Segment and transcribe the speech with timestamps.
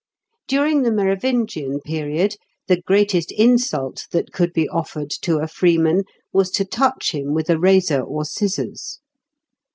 [0.47, 6.49] Durinig the Merovingian period, the greatest insult that could be offered to a freeman was
[6.53, 8.99] to touch him with a razor or scissors.